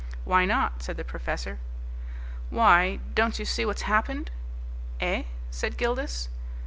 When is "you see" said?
3.37-3.67